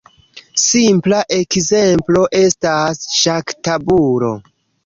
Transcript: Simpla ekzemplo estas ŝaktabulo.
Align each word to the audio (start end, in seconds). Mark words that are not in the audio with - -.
Simpla 0.61 1.19
ekzemplo 1.37 2.25
estas 2.41 3.05
ŝaktabulo. 3.19 4.35